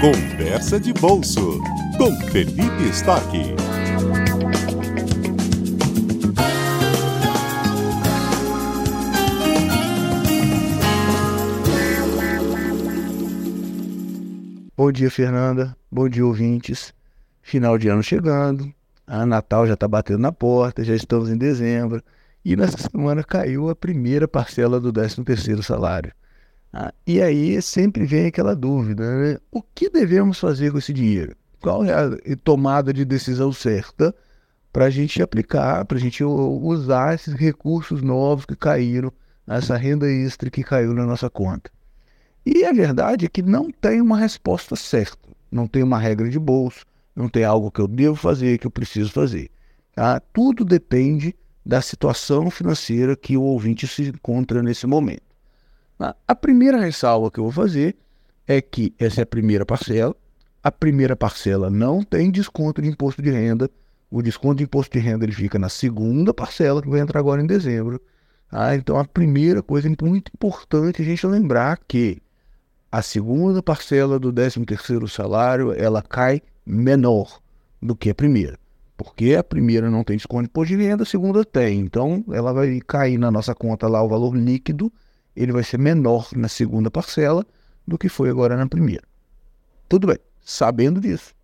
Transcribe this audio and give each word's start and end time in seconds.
Conversa 0.00 0.78
de 0.78 0.92
Bolso 0.92 1.58
com 1.96 2.14
Felipe 2.30 2.82
Stock. 2.90 3.26
Bom 14.76 14.92
dia, 14.92 15.10
Fernanda. 15.10 15.74
Bom 15.90 16.08
dia, 16.10 16.26
ouvintes. 16.26 16.92
Final 17.40 17.78
de 17.78 17.88
ano 17.88 18.02
chegando. 18.02 18.70
A 19.06 19.24
Natal 19.24 19.66
já 19.66 19.74
está 19.74 19.88
batendo 19.88 20.18
na 20.18 20.30
porta, 20.30 20.84
já 20.84 20.94
estamos 20.94 21.30
em 21.30 21.38
dezembro. 21.38 22.02
E 22.44 22.54
nessa 22.54 22.76
semana 22.76 23.24
caiu 23.24 23.70
a 23.70 23.74
primeira 23.74 24.28
parcela 24.28 24.78
do 24.78 24.92
13º 24.92 25.62
salário. 25.62 26.12
Ah, 26.72 26.92
e 27.06 27.22
aí 27.22 27.60
sempre 27.62 28.04
vem 28.04 28.26
aquela 28.26 28.54
dúvida, 28.54 29.04
né? 29.16 29.38
O 29.50 29.62
que 29.62 29.88
devemos 29.88 30.38
fazer 30.38 30.70
com 30.72 30.78
esse 30.78 30.92
dinheiro? 30.92 31.34
Qual 31.60 31.84
é 31.84 31.92
a 31.92 32.36
tomada 32.44 32.92
de 32.92 33.04
decisão 33.04 33.52
certa 33.52 34.14
para 34.72 34.86
a 34.86 34.90
gente 34.90 35.22
aplicar, 35.22 35.84
para 35.84 35.96
a 35.96 36.00
gente 36.00 36.22
usar 36.22 37.14
esses 37.14 37.34
recursos 37.34 38.02
novos 38.02 38.44
que 38.44 38.54
caíram, 38.54 39.12
essa 39.46 39.76
renda 39.76 40.10
extra 40.10 40.50
que 40.50 40.62
caiu 40.62 40.92
na 40.92 41.06
nossa 41.06 41.30
conta? 41.30 41.70
E 42.44 42.64
a 42.64 42.72
verdade 42.72 43.24
é 43.24 43.28
que 43.28 43.42
não 43.42 43.70
tem 43.70 44.00
uma 44.00 44.18
resposta 44.18 44.76
certa, 44.76 45.28
não 45.50 45.66
tem 45.66 45.82
uma 45.82 45.98
regra 45.98 46.28
de 46.28 46.38
bolso, 46.38 46.84
não 47.14 47.28
tem 47.28 47.42
algo 47.42 47.70
que 47.70 47.80
eu 47.80 47.88
devo 47.88 48.14
fazer, 48.14 48.58
que 48.58 48.66
eu 48.66 48.70
preciso 48.70 49.10
fazer. 49.10 49.50
Tá? 49.94 50.20
Tudo 50.32 50.64
depende 50.64 51.34
da 51.64 51.80
situação 51.80 52.48
financeira 52.50 53.16
que 53.16 53.36
o 53.36 53.42
ouvinte 53.42 53.88
se 53.88 54.02
encontra 54.02 54.62
nesse 54.62 54.86
momento. 54.86 55.25
A 55.98 56.34
primeira 56.34 56.78
ressalva 56.78 57.30
que 57.30 57.40
eu 57.40 57.44
vou 57.44 57.52
fazer 57.52 57.96
é 58.46 58.60
que 58.60 58.94
essa 58.98 59.22
é 59.22 59.24
a 59.24 59.26
primeira 59.26 59.64
parcela. 59.64 60.14
A 60.62 60.70
primeira 60.70 61.16
parcela 61.16 61.70
não 61.70 62.02
tem 62.02 62.30
desconto 62.30 62.82
de 62.82 62.88
imposto 62.88 63.22
de 63.22 63.30
renda. 63.30 63.70
O 64.10 64.20
desconto 64.20 64.56
de 64.56 64.64
imposto 64.64 64.98
de 64.98 65.02
renda 65.02 65.24
ele 65.24 65.32
fica 65.32 65.58
na 65.58 65.68
segunda 65.68 66.34
parcela, 66.34 66.82
que 66.82 66.88
vai 66.88 67.00
entrar 67.00 67.18
agora 67.20 67.42
em 67.42 67.46
dezembro. 67.46 68.00
Ah, 68.50 68.74
então, 68.76 68.98
a 68.98 69.04
primeira 69.04 69.62
coisa 69.62 69.88
muito 70.02 70.30
importante 70.34 71.00
é 71.00 71.04
a 71.04 71.08
gente 71.08 71.26
lembrar 71.26 71.80
que 71.88 72.18
a 72.92 73.00
segunda 73.02 73.62
parcela 73.62 74.18
do 74.18 74.32
13º 74.32 75.08
salário 75.08 75.72
ela 75.72 76.02
cai 76.02 76.42
menor 76.64 77.40
do 77.80 77.96
que 77.96 78.10
a 78.10 78.14
primeira. 78.14 78.58
Porque 78.96 79.34
a 79.34 79.42
primeira 79.42 79.90
não 79.90 80.04
tem 80.04 80.16
desconto 80.16 80.42
de 80.42 80.48
imposto 80.48 80.76
de 80.76 80.82
renda, 80.82 81.02
a 81.02 81.06
segunda 81.06 81.44
tem. 81.44 81.80
Então, 81.80 82.24
ela 82.30 82.52
vai 82.52 82.80
cair 82.86 83.18
na 83.18 83.30
nossa 83.30 83.54
conta 83.54 83.88
lá 83.88 84.02
o 84.02 84.08
valor 84.08 84.36
líquido 84.36 84.92
ele 85.36 85.52
vai 85.52 85.62
ser 85.62 85.78
menor 85.78 86.28
na 86.34 86.48
segunda 86.48 86.90
parcela 86.90 87.46
do 87.86 87.98
que 87.98 88.08
foi 88.08 88.30
agora 88.30 88.56
na 88.56 88.66
primeira. 88.66 89.04
Tudo 89.88 90.06
bem, 90.06 90.18
sabendo 90.40 91.00
disso, 91.00 91.34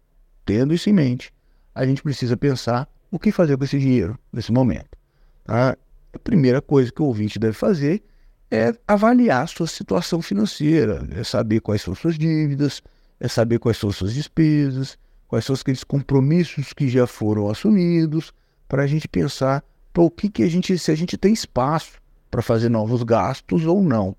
tendo 0.45 0.75
isso 0.75 0.91
em 0.91 0.93
mente, 0.93 1.33
a 1.75 1.87
gente 1.87 2.03
precisa 2.03 2.37
pensar 2.37 2.89
o 3.11 3.19
que 3.19 3.31
fazer 3.31 3.57
com 3.57 3.65
esse 3.65 3.79
dinheiro 3.79 4.19
nesse 4.33 4.51
momento. 4.51 4.97
Tá? 5.45 5.77
A 6.13 6.19
primeira 6.19 6.61
coisa 6.61 6.91
que 6.91 7.03
o 7.03 7.07
ouvinte 7.07 7.39
deve 7.39 7.53
fazer 7.53 8.03
é 8.51 8.75
avaliar 8.87 9.45
a 9.45 9.47
sua 9.47 9.67
situação 9.67 10.20
financeira, 10.20 11.07
é 11.13 11.23
saber 11.23 11.61
quais 11.61 11.83
são 11.83 11.95
suas 11.95 12.19
dívidas, 12.19 12.83
é 13.20 13.29
saber 13.29 13.59
quais 13.59 13.79
são 13.79 13.91
suas 13.93 14.13
despesas, 14.13 14.98
quais 15.29 15.45
são 15.45 15.55
aqueles 15.55 15.85
compromissos 15.85 16.73
que 16.73 16.89
já 16.89 17.07
foram 17.07 17.48
assumidos, 17.48 18.33
para 18.69 18.83
a 18.83 18.87
gente 18.87 19.07
pensar 19.07 19.65
para 19.93 20.03
o 20.03 20.11
que, 20.11 20.29
que 20.29 20.43
a 20.43 20.48
gente, 20.48 20.77
se 20.79 20.91
a 20.91 20.95
gente 20.95 21.17
tem 21.17 21.33
espaço 21.33 22.02
para 22.33 22.41
fazer 22.41 22.70
novos 22.70 23.02
gastos 23.02 23.66
ou 23.66 23.83
não. 23.83 24.16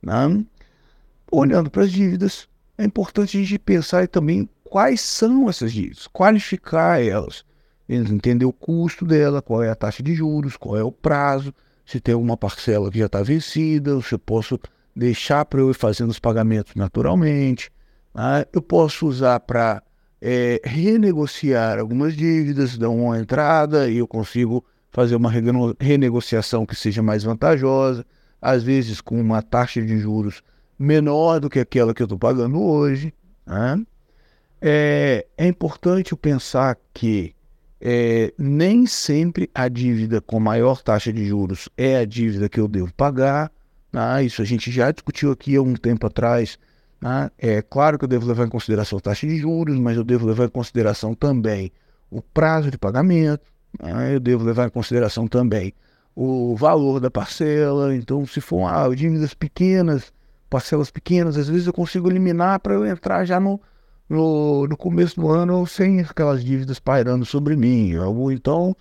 Né? 0.00 0.44
Olhando 1.32 1.68
para 1.68 1.82
as 1.82 1.90
dívidas, 1.90 2.48
é 2.78 2.84
importante 2.84 3.36
a 3.36 3.40
gente 3.40 3.58
pensar 3.58 4.06
também 4.06 4.48
quais 4.62 5.00
são 5.00 5.50
essas 5.50 5.72
dívidas, 5.72 6.06
qualificar 6.06 7.02
elas, 7.02 7.44
entender 7.88 8.44
o 8.44 8.52
custo 8.52 9.04
dela, 9.04 9.42
qual 9.42 9.64
é 9.64 9.68
a 9.68 9.74
taxa 9.74 10.00
de 10.00 10.14
juros, 10.14 10.56
qual 10.56 10.76
é 10.76 10.82
o 10.84 10.92
prazo, 10.92 11.52
se 11.84 11.98
tem 11.98 12.14
alguma 12.14 12.36
parcela 12.36 12.88
que 12.88 13.00
já 13.00 13.06
está 13.06 13.20
vencida, 13.22 14.00
se 14.00 14.14
eu 14.14 14.18
posso 14.18 14.60
deixar 14.94 15.44
para 15.44 15.60
eu 15.60 15.70
ir 15.70 15.74
fazendo 15.74 16.10
os 16.10 16.20
pagamentos 16.20 16.72
naturalmente. 16.76 17.68
Né? 18.14 18.46
Eu 18.52 18.62
posso 18.62 19.08
usar 19.08 19.40
para 19.40 19.82
é, 20.22 20.60
renegociar 20.64 21.80
algumas 21.80 22.14
dívidas, 22.14 22.78
dar 22.78 22.90
uma 22.90 23.18
entrada 23.18 23.90
e 23.90 23.98
eu 23.98 24.06
consigo 24.06 24.64
fazer 24.96 25.14
uma 25.14 25.30
renegociação 25.78 26.64
que 26.64 26.74
seja 26.74 27.02
mais 27.02 27.22
vantajosa, 27.22 28.02
às 28.40 28.62
vezes 28.62 28.98
com 28.98 29.20
uma 29.20 29.42
taxa 29.42 29.82
de 29.82 29.98
juros 29.98 30.42
menor 30.78 31.38
do 31.38 31.50
que 31.50 31.60
aquela 31.60 31.92
que 31.92 32.00
eu 32.00 32.06
estou 32.06 32.18
pagando 32.18 32.58
hoje. 32.58 33.12
Né? 33.46 33.84
É, 34.58 35.26
é, 35.36 35.46
importante 35.46 36.16
pensar 36.16 36.78
que 36.94 37.34
é, 37.78 38.32
nem 38.38 38.86
sempre 38.86 39.50
a 39.54 39.68
dívida 39.68 40.22
com 40.22 40.40
maior 40.40 40.80
taxa 40.80 41.12
de 41.12 41.26
juros 41.26 41.68
é 41.76 41.98
a 41.98 42.06
dívida 42.06 42.48
que 42.48 42.58
eu 42.58 42.66
devo 42.66 42.90
pagar. 42.94 43.52
Né? 43.92 44.24
Isso 44.24 44.40
a 44.40 44.46
gente 44.46 44.70
já 44.72 44.90
discutiu 44.90 45.30
aqui 45.30 45.56
há 45.56 45.60
um 45.60 45.74
tempo 45.74 46.06
atrás. 46.06 46.58
Né? 47.02 47.30
É 47.36 47.60
claro 47.60 47.98
que 47.98 48.04
eu 48.04 48.08
devo 48.08 48.26
levar 48.26 48.46
em 48.46 48.50
consideração 48.50 48.96
a 48.96 49.02
taxa 49.02 49.26
de 49.26 49.36
juros, 49.36 49.78
mas 49.78 49.94
eu 49.94 50.04
devo 50.04 50.26
levar 50.26 50.46
em 50.46 50.48
consideração 50.48 51.14
também 51.14 51.70
o 52.10 52.22
prazo 52.22 52.70
de 52.70 52.78
pagamento, 52.78 53.44
né? 53.82 54.14
Eu 54.14 54.20
devo 54.20 54.44
levar 54.44 54.66
em 54.66 54.70
consideração 54.70 55.26
também 55.26 55.72
o 56.14 56.56
valor 56.56 56.98
da 56.98 57.10
parcela. 57.10 57.94
Então, 57.94 58.26
se 58.26 58.40
for 58.40 58.66
ah, 58.66 58.88
dívidas 58.94 59.34
pequenas, 59.34 60.12
parcelas 60.48 60.90
pequenas, 60.90 61.36
às 61.36 61.48
vezes 61.48 61.66
eu 61.66 61.72
consigo 61.72 62.10
eliminar 62.10 62.60
para 62.60 62.74
eu 62.74 62.86
entrar 62.86 63.24
já 63.24 63.38
no, 63.38 63.60
no, 64.08 64.66
no, 64.66 64.76
começo 64.76 65.20
do 65.20 65.28
ano 65.28 65.66
sem 65.66 66.00
aquelas 66.00 66.42
dívidas 66.42 66.78
pairando 66.78 67.24
sobre 67.26 67.54
mim. 67.56 67.94
Ou 67.96 68.32
então, 68.32 68.74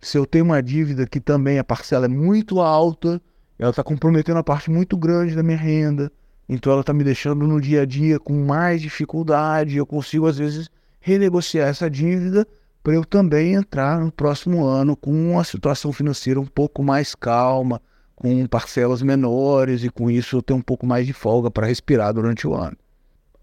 se 0.00 0.16
eu 0.16 0.24
tenho 0.24 0.46
uma 0.46 0.62
dívida 0.62 1.06
que 1.06 1.20
também 1.20 1.58
a 1.58 1.64
parcela 1.64 2.06
é 2.06 2.08
muito 2.08 2.60
alta, 2.60 3.20
ela 3.58 3.70
está 3.70 3.82
comprometendo 3.82 4.38
a 4.38 4.44
parte 4.44 4.70
muito 4.70 4.96
grande 4.96 5.34
da 5.34 5.42
minha 5.42 5.58
renda, 5.58 6.10
então 6.48 6.72
ela 6.72 6.80
está 6.80 6.94
me 6.94 7.04
deixando 7.04 7.46
no 7.46 7.60
dia 7.60 7.82
a 7.82 7.84
dia 7.84 8.18
com 8.18 8.44
mais 8.46 8.80
dificuldade. 8.80 9.76
Eu 9.76 9.84
consigo, 9.84 10.26
às 10.26 10.38
vezes, 10.38 10.70
renegociar 11.00 11.68
essa 11.68 11.90
dívida 11.90 12.46
para 12.88 12.94
eu 12.94 13.04
também 13.04 13.52
entrar 13.52 14.00
no 14.00 14.10
próximo 14.10 14.64
ano 14.64 14.96
com 14.96 15.10
uma 15.10 15.44
situação 15.44 15.92
financeira 15.92 16.40
um 16.40 16.46
pouco 16.46 16.82
mais 16.82 17.14
calma, 17.14 17.82
com 18.16 18.46
parcelas 18.46 19.02
menores 19.02 19.84
e 19.84 19.90
com 19.90 20.10
isso 20.10 20.38
eu 20.38 20.42
ter 20.42 20.54
um 20.54 20.62
pouco 20.62 20.86
mais 20.86 21.06
de 21.06 21.12
folga 21.12 21.50
para 21.50 21.66
respirar 21.66 22.14
durante 22.14 22.46
o 22.46 22.54
ano. 22.54 22.78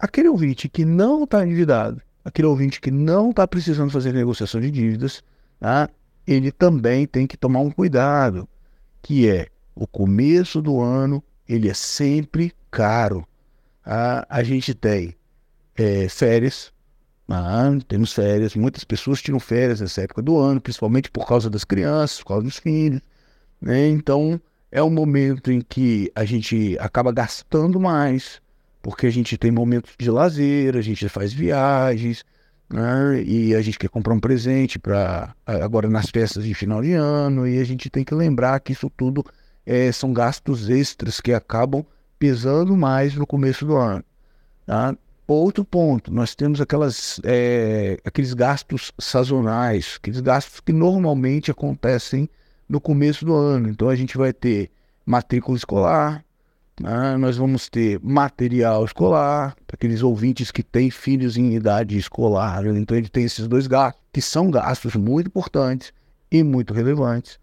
Aquele 0.00 0.28
ouvinte 0.28 0.68
que 0.68 0.84
não 0.84 1.22
está 1.22 1.46
endividado, 1.46 2.02
aquele 2.24 2.48
ouvinte 2.48 2.80
que 2.80 2.90
não 2.90 3.30
está 3.30 3.46
precisando 3.46 3.92
fazer 3.92 4.12
negociação 4.12 4.60
de 4.60 4.68
dívidas, 4.68 5.22
tá? 5.60 5.88
ele 6.26 6.50
também 6.50 7.06
tem 7.06 7.24
que 7.24 7.36
tomar 7.36 7.60
um 7.60 7.70
cuidado, 7.70 8.48
que 9.00 9.28
é 9.28 9.46
o 9.76 9.86
começo 9.86 10.60
do 10.60 10.80
ano, 10.80 11.22
ele 11.48 11.68
é 11.68 11.74
sempre 11.74 12.52
caro. 12.68 13.24
Tá? 13.84 14.26
A 14.28 14.42
gente 14.42 14.74
tem 14.74 15.14
é, 15.76 16.08
férias, 16.08 16.72
ah, 17.28 17.70
temos 17.88 18.12
férias, 18.12 18.54
muitas 18.54 18.84
pessoas 18.84 19.20
tiram 19.20 19.40
férias 19.40 19.80
nessa 19.80 20.02
época 20.02 20.22
do 20.22 20.38
ano, 20.38 20.60
principalmente 20.60 21.10
por 21.10 21.26
causa 21.26 21.50
das 21.50 21.64
crianças, 21.64 22.18
por 22.18 22.28
causa 22.28 22.44
dos 22.44 22.58
filhos. 22.58 23.00
Né? 23.60 23.88
Então, 23.88 24.40
é 24.70 24.82
um 24.82 24.90
momento 24.90 25.50
em 25.50 25.60
que 25.60 26.10
a 26.14 26.24
gente 26.24 26.76
acaba 26.78 27.10
gastando 27.10 27.80
mais, 27.80 28.40
porque 28.80 29.06
a 29.06 29.10
gente 29.10 29.36
tem 29.36 29.50
momentos 29.50 29.94
de 29.98 30.10
lazer, 30.10 30.76
a 30.76 30.80
gente 30.80 31.08
faz 31.08 31.32
viagens, 31.32 32.24
né? 32.70 33.22
e 33.24 33.54
a 33.56 33.62
gente 33.62 33.78
quer 33.78 33.88
comprar 33.88 34.14
um 34.14 34.20
presente 34.20 34.78
para 34.78 35.34
agora 35.44 35.88
nas 35.88 36.10
festas 36.10 36.44
de 36.44 36.54
final 36.54 36.80
de 36.80 36.92
ano, 36.92 37.46
e 37.46 37.58
a 37.58 37.64
gente 37.64 37.90
tem 37.90 38.04
que 38.04 38.14
lembrar 38.14 38.60
que 38.60 38.72
isso 38.72 38.88
tudo 38.96 39.24
é, 39.64 39.90
são 39.90 40.12
gastos 40.12 40.70
extras 40.70 41.20
que 41.20 41.32
acabam 41.32 41.84
pesando 42.20 42.76
mais 42.76 43.16
no 43.16 43.26
começo 43.26 43.66
do 43.66 43.76
ano. 43.76 44.04
Tá? 44.64 44.96
Outro 45.28 45.64
ponto, 45.64 46.14
nós 46.14 46.36
temos 46.36 46.60
aquelas, 46.60 47.20
é, 47.24 47.98
aqueles 48.04 48.32
gastos 48.32 48.92
sazonais, 48.96 49.96
aqueles 50.00 50.20
gastos 50.20 50.60
que 50.60 50.72
normalmente 50.72 51.50
acontecem 51.50 52.28
no 52.68 52.80
começo 52.80 53.24
do 53.24 53.34
ano. 53.34 53.68
Então 53.68 53.88
a 53.88 53.96
gente 53.96 54.16
vai 54.16 54.32
ter 54.32 54.70
matrícula 55.04 55.56
escolar, 55.56 56.24
né? 56.80 57.16
nós 57.16 57.36
vamos 57.36 57.68
ter 57.68 57.98
material 58.00 58.84
escolar, 58.84 59.56
para 59.66 59.74
aqueles 59.74 60.00
ouvintes 60.00 60.52
que 60.52 60.62
têm 60.62 60.92
filhos 60.92 61.36
em 61.36 61.54
idade 61.56 61.98
escolar. 61.98 62.64
Então 62.64 62.96
ele 62.96 63.08
tem 63.08 63.24
esses 63.24 63.48
dois 63.48 63.66
gastos, 63.66 64.00
que 64.12 64.22
são 64.22 64.48
gastos 64.48 64.94
muito 64.94 65.26
importantes 65.26 65.92
e 66.30 66.44
muito 66.44 66.72
relevantes. 66.72 67.40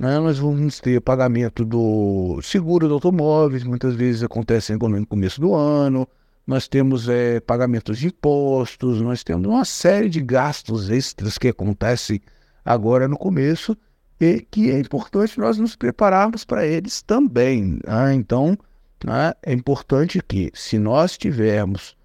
Né? 0.00 0.18
Nós 0.18 0.38
vamos 0.38 0.80
ter 0.80 1.02
pagamento 1.02 1.66
do 1.66 2.40
seguro 2.42 2.88
do 2.88 2.94
automóveis, 2.94 3.62
muitas 3.62 3.94
vezes 3.94 4.22
acontece 4.22 4.74
no 4.74 5.06
começo 5.06 5.38
do 5.38 5.54
ano 5.54 6.08
nós 6.46 6.68
temos 6.68 7.08
é, 7.08 7.40
pagamentos 7.40 7.98
de 7.98 8.06
impostos, 8.06 9.00
nós 9.00 9.24
temos 9.24 9.46
uma 9.46 9.64
série 9.64 10.08
de 10.08 10.20
gastos 10.20 10.88
extras 10.90 11.36
que 11.38 11.48
acontecem 11.48 12.20
agora 12.64 13.08
no 13.08 13.18
começo 13.18 13.76
e 14.20 14.40
que 14.50 14.70
é 14.70 14.78
importante 14.78 15.38
nós 15.38 15.58
nos 15.58 15.74
prepararmos 15.74 16.44
para 16.44 16.66
eles 16.66 17.02
também. 17.02 17.80
Né? 17.84 18.14
Então, 18.14 18.56
né, 19.04 19.32
é 19.42 19.52
importante 19.52 20.22
que, 20.22 20.50
se 20.54 20.78
nós 20.78 21.18
tivermos 21.18 21.96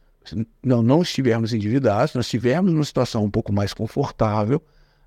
não, 0.63 0.81
não 0.81 1.01
estivermos 1.01 1.53
endividados, 1.53 2.13
nós 2.13 2.25
estivermos 2.25 2.71
numa 2.71 2.83
situação 2.83 3.23
um 3.23 3.29
pouco 3.29 3.51
mais 3.51 3.73
confortável, 3.73 4.61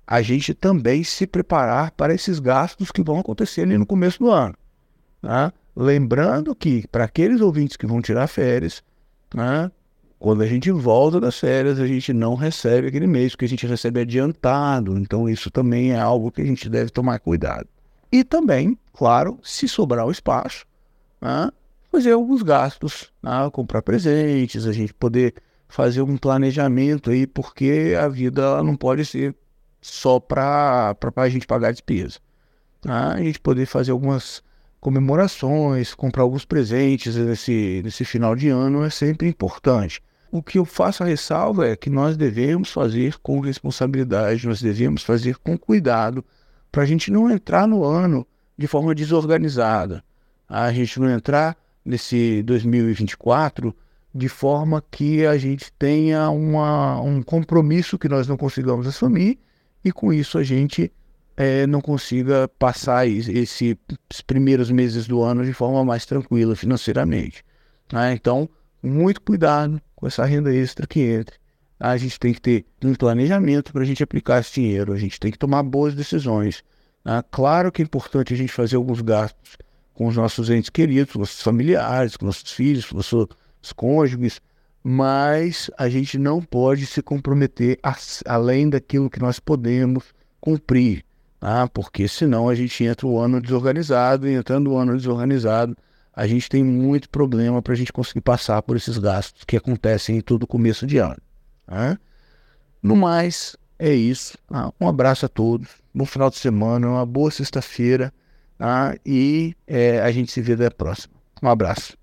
a 0.05 0.21
gente 0.21 0.53
também 0.53 1.03
se 1.03 1.25
preparar 1.25 1.91
para 1.91 2.13
esses 2.13 2.39
gastos 2.39 2.91
que 2.91 3.01
vão 3.01 3.19
acontecer 3.19 3.61
ali 3.61 3.77
no 3.77 3.85
começo 3.85 4.19
do 4.19 4.29
ano. 4.29 4.55
Tá? 5.21 5.51
Lembrando 5.75 6.55
que, 6.55 6.87
para 6.87 7.05
aqueles 7.05 7.41
ouvintes 7.41 7.75
que 7.75 7.87
vão 7.87 8.01
tirar 8.01 8.27
férias, 8.27 8.83
né, 9.33 9.71
quando 10.17 10.41
a 10.41 10.47
gente 10.47 10.71
volta 10.71 11.19
das 11.19 11.37
férias, 11.37 11.79
a 11.79 11.87
gente 11.87 12.11
não 12.13 12.35
recebe 12.35 12.87
aquele 12.87 13.07
mês, 13.07 13.33
porque 13.33 13.45
a 13.45 13.49
gente 13.49 13.67
recebe 13.67 14.01
adiantado. 14.01 14.97
Então, 14.97 15.29
isso 15.29 15.51
também 15.51 15.91
é 15.91 15.99
algo 15.99 16.31
que 16.31 16.41
a 16.41 16.45
gente 16.45 16.69
deve 16.69 16.89
tomar 16.89 17.19
cuidado. 17.19 17.67
E 18.11 18.23
também, 18.23 18.77
claro, 18.93 19.39
se 19.43 19.67
sobrar 19.67 20.05
o 20.05 20.11
espaço, 20.11 20.65
né, 21.21 21.49
fazer 21.91 22.13
alguns 22.13 22.41
gastos, 22.41 23.11
né, 23.21 23.49
comprar 23.51 23.81
presentes, 23.81 24.65
a 24.65 24.73
gente 24.73 24.93
poder 24.93 25.35
fazer 25.67 26.01
um 26.01 26.17
planejamento 26.17 27.09
aí, 27.11 27.27
porque 27.27 27.95
a 27.99 28.07
vida 28.07 28.63
não 28.63 28.75
pode 28.75 29.05
ser 29.05 29.35
só 29.81 30.19
para 30.19 30.95
a 31.15 31.29
gente 31.29 31.45
pagar 31.45 31.71
despesa. 31.71 32.19
Tá? 32.81 33.13
A 33.13 33.21
gente 33.21 33.39
poder 33.39 33.65
fazer 33.65 33.91
algumas 33.91 34.41
comemorações, 34.85 35.95
comprar 35.95 36.21
alguns 36.21 36.45
presentes 36.45 37.15
nesse, 37.15 37.81
nesse 37.83 38.05
final 38.05 38.35
de 38.35 38.49
ano 38.49 38.83
é 38.83 38.89
sempre 38.91 39.27
importante. 39.27 39.99
O 40.31 40.43
que 40.43 40.59
eu 40.59 40.63
faço 40.63 41.01
a 41.01 41.07
ressalva 41.07 41.67
é 41.67 41.75
que 41.75 41.89
nós 41.89 42.15
devemos 42.15 42.69
fazer 42.69 43.17
com 43.17 43.39
responsabilidade, 43.39 44.45
nós 44.45 44.61
devemos 44.61 45.01
fazer 45.01 45.37
com 45.37 45.57
cuidado, 45.57 46.23
para 46.71 46.83
a 46.83 46.85
gente 46.85 47.09
não 47.09 47.31
entrar 47.31 47.67
no 47.67 47.83
ano 47.83 48.27
de 48.55 48.67
forma 48.67 48.93
desorganizada, 48.93 50.03
a 50.47 50.71
gente 50.71 50.99
não 50.99 51.09
entrar 51.09 51.57
nesse 51.83 52.43
2024 52.43 53.75
de 54.13 54.29
forma 54.29 54.83
que 54.91 55.25
a 55.25 55.35
gente 55.35 55.73
tenha 55.79 56.29
uma, 56.29 57.01
um 57.01 57.23
compromisso 57.23 57.97
que 57.97 58.07
nós 58.07 58.27
não 58.27 58.37
consigamos 58.37 58.85
assumir 58.85 59.39
e 59.83 59.91
com 59.91 60.13
isso 60.13 60.37
a 60.37 60.43
gente 60.43 60.93
é, 61.37 61.67
não 61.67 61.81
consiga 61.81 62.47
passar 62.47 63.07
esses 63.07 63.75
primeiros 64.25 64.71
meses 64.71 65.07
do 65.07 65.21
ano 65.21 65.43
de 65.43 65.53
forma 65.53 65.83
mais 65.83 66.05
tranquila 66.05 66.55
financeiramente. 66.55 67.43
Né? 67.91 68.13
Então, 68.13 68.49
muito 68.81 69.21
cuidado 69.21 69.81
com 69.95 70.07
essa 70.07 70.25
renda 70.25 70.53
extra 70.53 70.87
que 70.87 71.01
entra. 71.01 71.35
A 71.79 71.97
gente 71.97 72.19
tem 72.19 72.33
que 72.33 72.41
ter 72.41 72.65
um 72.83 72.95
planejamento 72.95 73.73
para 73.73 73.81
a 73.81 73.85
gente 73.85 74.01
aplicar 74.01 74.39
esse 74.39 74.53
dinheiro, 74.53 74.93
a 74.93 74.97
gente 74.97 75.19
tem 75.19 75.31
que 75.31 75.37
tomar 75.37 75.61
boas 75.63 75.93
decisões. 75.93 76.63
Né? 77.03 77.21
Claro 77.29 77.71
que 77.71 77.81
é 77.81 77.85
importante 77.85 78.33
a 78.33 78.37
gente 78.37 78.51
fazer 78.51 78.77
alguns 78.77 79.01
gastos 79.01 79.57
com 79.93 80.07
os 80.07 80.15
nossos 80.15 80.49
entes 80.49 80.69
queridos, 80.69 81.13
com 81.13 81.19
nossos 81.19 81.41
familiares, 81.41 82.15
com 82.15 82.25
nossos 82.25 82.51
filhos, 82.51 82.85
com 82.85 82.97
nossos 82.97 83.27
cônjuges, 83.75 84.41
mas 84.83 85.71
a 85.77 85.89
gente 85.89 86.17
não 86.17 86.41
pode 86.41 86.85
se 86.85 87.01
comprometer 87.01 87.79
a, 87.81 87.95
além 88.25 88.69
daquilo 88.69 89.09
que 89.09 89.19
nós 89.19 89.39
podemos 89.39 90.13
cumprir, 90.39 91.03
tá? 91.45 91.67
porque 91.67 92.07
senão 92.07 92.49
a 92.49 92.55
gente 92.55 92.83
entra 92.83 93.05
o 93.05 93.19
ano 93.19 93.39
desorganizado, 93.39 94.27
e 94.27 94.33
entrando 94.33 94.71
o 94.71 94.77
ano 94.77 94.97
desorganizado, 94.97 95.77
a 96.11 96.25
gente 96.25 96.49
tem 96.49 96.63
muito 96.63 97.07
problema 97.07 97.61
para 97.61 97.73
a 97.73 97.75
gente 97.75 97.93
conseguir 97.93 98.21
passar 98.21 98.63
por 98.63 98.75
esses 98.75 98.97
gastos 98.97 99.43
que 99.43 99.55
acontecem 99.55 100.17
em 100.17 100.21
todo 100.21 100.47
começo 100.47 100.87
de 100.87 100.97
ano. 100.97 101.17
Tá? 101.67 101.99
No 102.81 102.95
mais, 102.95 103.55
é 103.77 103.93
isso. 103.93 104.37
Tá? 104.47 104.73
Um 104.81 104.87
abraço 104.87 105.27
a 105.27 105.29
todos, 105.29 105.69
bom 105.93 106.05
final 106.05 106.31
de 106.31 106.37
semana, 106.37 106.87
uma 106.87 107.05
boa 107.05 107.29
sexta-feira 107.29 108.11
tá? 108.57 108.95
e 109.05 109.55
é, 109.67 110.01
a 110.01 110.11
gente 110.11 110.31
se 110.31 110.41
vê 110.41 110.55
da 110.55 110.71
próxima. 110.71 111.13
Um 111.43 111.49
abraço. 111.49 111.95